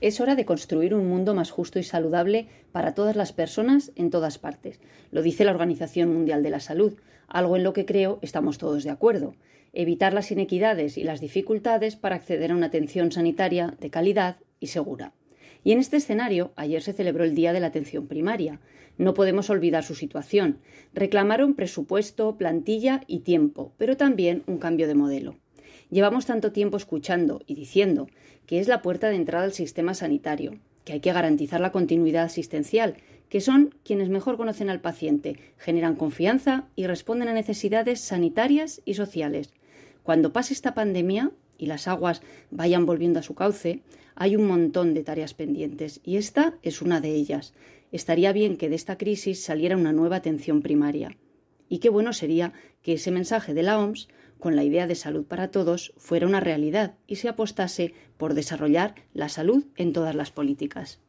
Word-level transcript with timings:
Es 0.00 0.20
hora 0.20 0.36
de 0.36 0.44
construir 0.44 0.94
un 0.94 1.08
mundo 1.08 1.34
más 1.34 1.50
justo 1.50 1.80
y 1.80 1.82
saludable 1.82 2.46
para 2.70 2.94
todas 2.94 3.16
las 3.16 3.32
personas 3.32 3.90
en 3.96 4.10
todas 4.10 4.38
partes. 4.38 4.80
Lo 5.10 5.22
dice 5.22 5.44
la 5.44 5.50
Organización 5.50 6.12
Mundial 6.12 6.44
de 6.44 6.50
la 6.50 6.60
Salud, 6.60 6.94
algo 7.26 7.56
en 7.56 7.64
lo 7.64 7.72
que 7.72 7.84
creo 7.84 8.20
estamos 8.22 8.58
todos 8.58 8.84
de 8.84 8.90
acuerdo. 8.90 9.34
Evitar 9.72 10.12
las 10.14 10.30
inequidades 10.30 10.98
y 10.98 11.02
las 11.02 11.20
dificultades 11.20 11.96
para 11.96 12.14
acceder 12.14 12.52
a 12.52 12.54
una 12.54 12.66
atención 12.66 13.10
sanitaria 13.10 13.76
de 13.80 13.90
calidad 13.90 14.36
y 14.60 14.68
segura. 14.68 15.14
Y 15.64 15.72
en 15.72 15.80
este 15.80 15.96
escenario, 15.96 16.52
ayer 16.54 16.80
se 16.80 16.92
celebró 16.92 17.24
el 17.24 17.34
Día 17.34 17.52
de 17.52 17.58
la 17.58 17.66
Atención 17.66 18.06
Primaria. 18.06 18.60
No 18.98 19.14
podemos 19.14 19.50
olvidar 19.50 19.82
su 19.82 19.96
situación. 19.96 20.58
Reclamaron 20.94 21.54
presupuesto, 21.54 22.36
plantilla 22.38 23.02
y 23.08 23.20
tiempo, 23.20 23.72
pero 23.76 23.96
también 23.96 24.44
un 24.46 24.58
cambio 24.58 24.86
de 24.86 24.94
modelo. 24.94 25.36
Llevamos 25.90 26.26
tanto 26.26 26.52
tiempo 26.52 26.76
escuchando 26.76 27.40
y 27.46 27.54
diciendo 27.54 28.08
que 28.46 28.60
es 28.60 28.68
la 28.68 28.82
puerta 28.82 29.08
de 29.08 29.16
entrada 29.16 29.44
al 29.44 29.52
sistema 29.52 29.94
sanitario, 29.94 30.58
que 30.84 30.94
hay 30.94 31.00
que 31.00 31.12
garantizar 31.12 31.60
la 31.60 31.72
continuidad 31.72 32.24
asistencial, 32.24 32.96
que 33.28 33.40
son 33.40 33.74
quienes 33.84 34.08
mejor 34.08 34.36
conocen 34.36 34.70
al 34.70 34.80
paciente, 34.80 35.38
generan 35.56 35.96
confianza 35.96 36.66
y 36.76 36.86
responden 36.86 37.28
a 37.28 37.34
necesidades 37.34 38.00
sanitarias 38.00 38.82
y 38.84 38.94
sociales. 38.94 39.52
Cuando 40.02 40.32
pase 40.32 40.54
esta 40.54 40.74
pandemia 40.74 41.30
y 41.58 41.66
las 41.66 41.88
aguas 41.88 42.22
vayan 42.50 42.86
volviendo 42.86 43.20
a 43.20 43.22
su 43.22 43.34
cauce, 43.34 43.82
hay 44.14 44.36
un 44.36 44.46
montón 44.46 44.94
de 44.94 45.04
tareas 45.04 45.34
pendientes 45.34 46.00
y 46.04 46.16
esta 46.16 46.54
es 46.62 46.82
una 46.82 47.00
de 47.00 47.14
ellas. 47.14 47.54
Estaría 47.92 48.32
bien 48.32 48.56
que 48.56 48.68
de 48.68 48.76
esta 48.76 48.98
crisis 48.98 49.42
saliera 49.42 49.76
una 49.76 49.92
nueva 49.92 50.16
atención 50.16 50.60
primaria. 50.60 51.16
Y 51.68 51.78
qué 51.78 51.90
bueno 51.90 52.12
sería 52.12 52.52
que 52.82 52.94
ese 52.94 53.10
mensaje 53.10 53.54
de 53.54 53.62
la 53.62 53.78
OMS 53.78 54.08
con 54.38 54.56
la 54.56 54.64
idea 54.64 54.86
de 54.86 54.94
salud 54.94 55.24
para 55.24 55.50
todos 55.50 55.92
fuera 55.96 56.26
una 56.26 56.40
realidad 56.40 56.94
y 57.06 57.16
se 57.16 57.28
apostase 57.28 57.94
por 58.16 58.34
desarrollar 58.34 58.94
la 59.12 59.28
salud 59.28 59.64
en 59.76 59.92
todas 59.92 60.14
las 60.14 60.30
políticas. 60.30 61.00